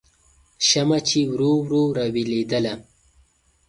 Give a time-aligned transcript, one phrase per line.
[0.67, 2.73] شمعه چې ورو ورو راویلېدله